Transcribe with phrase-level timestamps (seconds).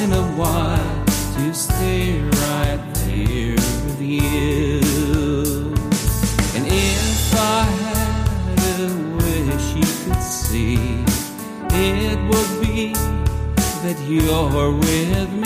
[0.00, 4.80] in a while, to stay right there with you.
[6.54, 10.76] And if I had a wish you could see,
[11.70, 15.45] it would be that you're with me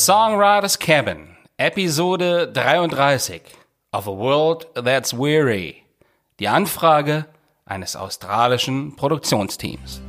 [0.00, 3.42] Songwriter's Cabin, Episode 33
[3.92, 5.84] of a World That's Weary.
[6.38, 7.26] Die Anfrage
[7.66, 10.00] eines australischen Produktionsteams.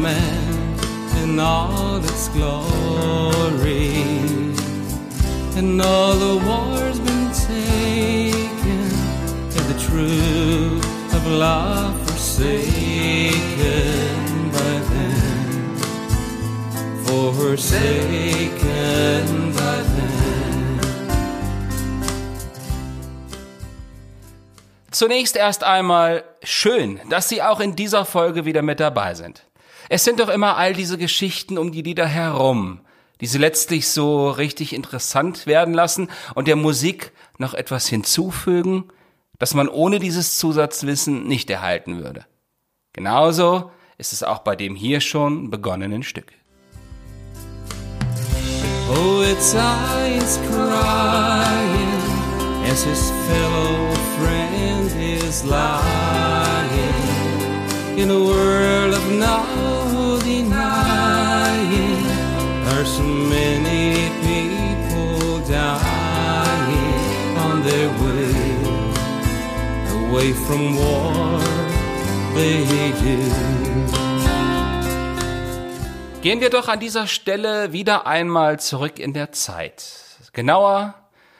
[0.00, 0.60] Man
[1.22, 4.02] and all its glory,
[5.56, 8.90] and all the war's been taken,
[9.56, 12.90] and the truth of love forsaken
[14.50, 15.76] by them,
[17.04, 18.02] forsaken
[19.52, 20.80] by them.
[24.90, 29.49] Zunächst erst einmal schön, dass Sie auch in dieser Folge wieder mit dabei sind.
[29.88, 32.80] Es sind doch immer all diese Geschichten um die Lieder herum,
[33.20, 38.84] die sie letztlich so richtig interessant werden lassen und der Musik noch etwas hinzufügen,
[39.38, 42.26] das man ohne dieses Zusatzwissen nicht erhalten würde.
[42.92, 46.32] Genauso ist es auch bei dem hier schon begonnenen Stück.
[48.92, 52.00] Oh, its eyes crying
[52.70, 56.90] as his fellow friend is lying
[57.96, 58.89] in a world
[70.20, 71.40] away from war.
[72.34, 72.64] They
[73.00, 73.16] do.
[76.22, 79.82] Gehen wir doch an dieser Stelle wieder einmal zurück in der Zeit.
[80.32, 80.94] Genauer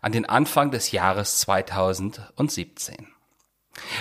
[0.00, 3.08] an den Anfang des Jahres 2017.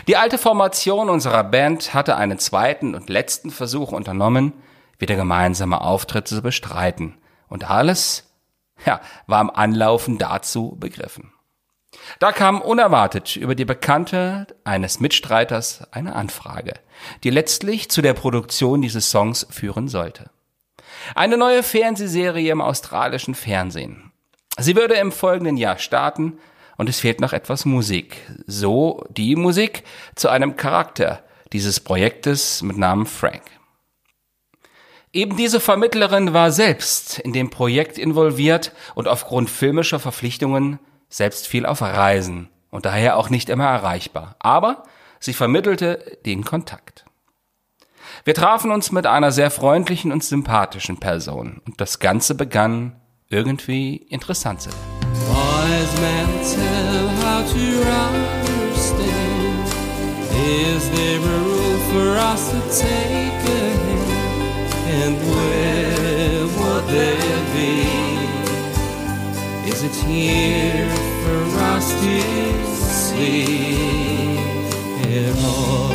[0.08, 4.54] Die alte Formation unserer Band hatte einen zweiten und letzten Versuch unternommen,
[4.98, 7.18] wieder gemeinsame Auftritte zu bestreiten.
[7.50, 8.32] Und alles,
[8.86, 11.34] ja, war im Anlaufen dazu begriffen.
[12.20, 16.74] Da kam unerwartet über die Bekannte eines Mitstreiters eine Anfrage,
[17.24, 20.30] die letztlich zu der Produktion dieses Songs führen sollte.
[21.16, 24.12] Eine neue Fernsehserie im australischen Fernsehen.
[24.60, 26.38] Sie würde im folgenden Jahr starten
[26.78, 28.18] und es fehlt noch etwas Musik.
[28.48, 29.84] So die Musik
[30.16, 31.24] zu einem Charakter
[31.54, 33.44] dieses Projektes mit Namen Frank.
[35.14, 40.80] Eben diese Vermittlerin war selbst in dem Projekt involviert und aufgrund filmischer Verpflichtungen
[41.12, 44.36] selbst viel auf Reisen und daher auch nicht immer erreichbar.
[44.40, 44.84] Aber
[45.20, 47.06] sie vermittelte den Kontakt.
[48.24, 53.00] Wir trafen uns mit einer sehr freundlichen und sympathischen Person und das Ganze begann
[53.30, 55.02] irgendwie interessant zu werden.
[69.84, 70.88] It here
[71.24, 71.42] for
[71.74, 72.22] us to
[72.76, 74.38] see
[75.10, 75.92] it all?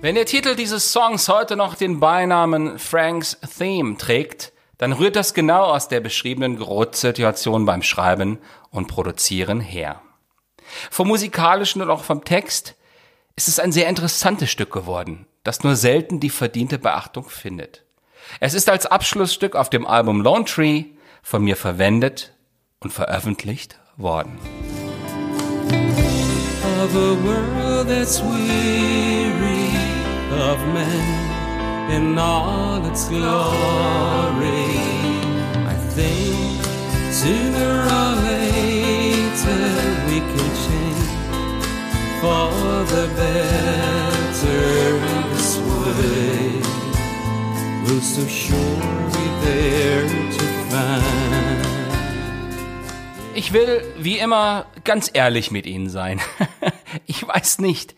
[0.00, 5.34] Wenn der Titel dieses Songs heute noch den Beinamen Frank's Theme trägt, dann rührt das
[5.34, 8.38] genau aus der beschriebenen Geruchssituation beim Schreiben
[8.70, 10.02] und Produzieren her.
[10.90, 12.74] Vom musikalischen und auch vom Text
[13.36, 17.84] ist es ein sehr interessantes Stück geworden, das nur selten die verdiente Beachtung findet.
[18.40, 20.86] Es ist als Abschlussstück auf dem Album Tree
[21.22, 22.34] von mir verwendet
[22.80, 24.38] und veröffentlicht worden.
[26.82, 29.70] Of a world that's weary
[30.30, 31.26] of men
[31.90, 34.65] in all its glory,
[53.34, 56.20] Ich will, wie immer, ganz ehrlich mit Ihnen sein.
[57.06, 57.94] Ich weiß nicht,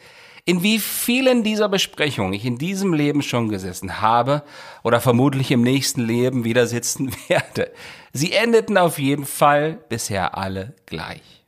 [0.48, 4.42] in wie vielen dieser Besprechungen ich in diesem Leben schon gesessen habe
[4.82, 7.70] oder vermutlich im nächsten Leben wieder sitzen werde.
[8.14, 11.44] Sie endeten auf jeden Fall bisher alle gleich.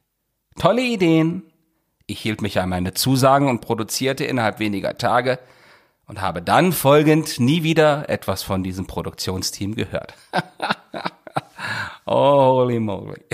[0.58, 1.44] Tolle Ideen.
[2.04, 5.38] Ich hielt mich an meine Zusagen und produzierte innerhalb weniger Tage
[6.06, 10.12] und habe dann folgend nie wieder etwas von diesem Produktionsteam gehört.
[12.06, 13.24] holy moly.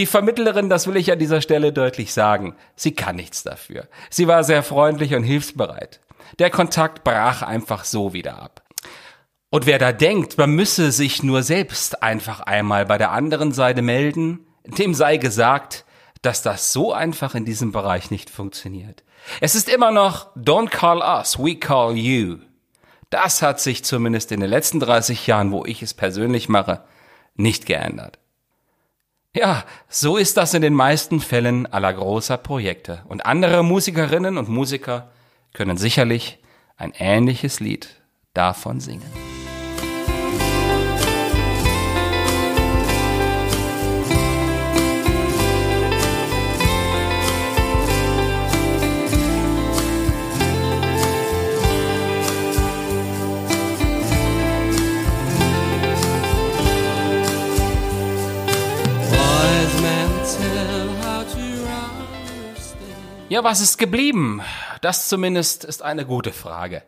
[0.00, 3.86] Die Vermittlerin, das will ich an dieser Stelle deutlich sagen, sie kann nichts dafür.
[4.08, 6.00] Sie war sehr freundlich und hilfsbereit.
[6.38, 8.62] Der Kontakt brach einfach so wieder ab.
[9.50, 13.82] Und wer da denkt, man müsse sich nur selbst einfach einmal bei der anderen Seite
[13.82, 15.84] melden, dem sei gesagt,
[16.22, 19.04] dass das so einfach in diesem Bereich nicht funktioniert.
[19.42, 22.38] Es ist immer noch Don't call us, we call you.
[23.10, 26.84] Das hat sich zumindest in den letzten 30 Jahren, wo ich es persönlich mache,
[27.34, 28.18] nicht geändert.
[29.34, 33.04] Ja, so ist das in den meisten Fällen aller großer Projekte.
[33.06, 35.12] Und andere Musikerinnen und Musiker
[35.52, 36.42] können sicherlich
[36.76, 38.02] ein ähnliches Lied
[38.34, 39.29] davon singen.
[63.30, 64.42] Ja, was ist geblieben?
[64.80, 66.82] Das zumindest ist eine gute Frage.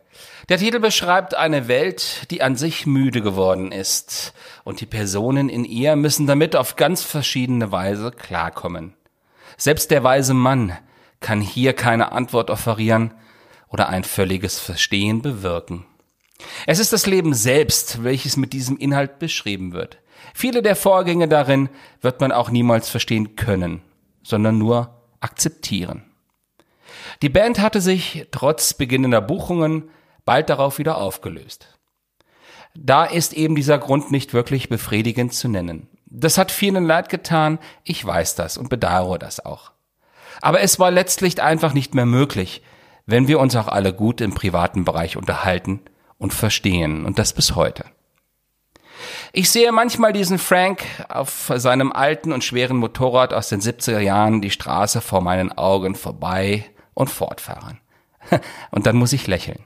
[0.49, 4.33] Der Titel beschreibt eine Welt, die an sich müde geworden ist,
[4.65, 8.93] und die Personen in ihr müssen damit auf ganz verschiedene Weise klarkommen.
[9.55, 10.77] Selbst der weise Mann
[11.21, 13.13] kann hier keine Antwort offerieren
[13.69, 15.85] oder ein völliges Verstehen bewirken.
[16.67, 19.99] Es ist das Leben selbst, welches mit diesem Inhalt beschrieben wird.
[20.33, 21.69] Viele der Vorgänge darin
[22.01, 23.81] wird man auch niemals verstehen können,
[24.23, 26.03] sondern nur akzeptieren.
[27.21, 29.89] Die Band hatte sich trotz beginnender Buchungen
[30.25, 31.67] bald darauf wieder aufgelöst.
[32.75, 35.87] Da ist eben dieser Grund nicht wirklich befriedigend zu nennen.
[36.05, 39.71] Das hat vielen leid getan, ich weiß das und bedauere das auch.
[40.41, 42.61] Aber es war letztlich einfach nicht mehr möglich,
[43.05, 45.81] wenn wir uns auch alle gut im privaten Bereich unterhalten
[46.17, 47.85] und verstehen und das bis heute.
[49.33, 54.41] Ich sehe manchmal diesen Frank auf seinem alten und schweren Motorrad aus den 70er Jahren
[54.41, 57.79] die Straße vor meinen Augen vorbei und fortfahren.
[58.71, 59.63] Und dann muss ich lächeln.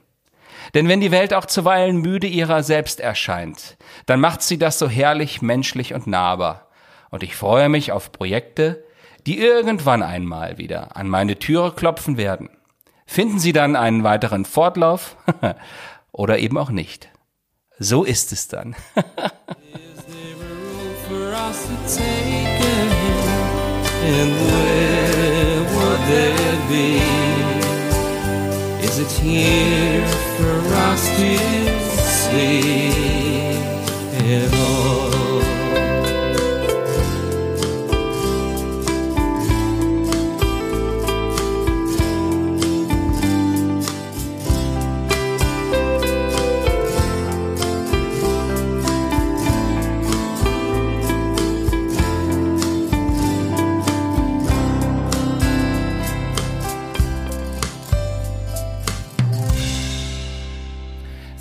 [0.74, 4.90] Denn wenn die Welt auch zuweilen müde ihrer selbst erscheint, dann macht sie das so
[4.90, 6.68] herrlich menschlich und nahbar.
[7.10, 8.84] Und ich freue mich auf Projekte,
[9.26, 12.50] die irgendwann einmal wieder an meine Türe klopfen werden.
[13.06, 15.16] Finden sie dann einen weiteren Fortlauf
[16.12, 17.10] oder eben auch nicht.
[17.80, 18.76] So ist es dann.
[29.08, 30.06] it's here
[30.38, 31.38] for us to
[32.04, 32.67] see.